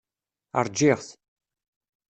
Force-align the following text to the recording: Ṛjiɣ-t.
Ṛjiɣ-t. 0.65 1.09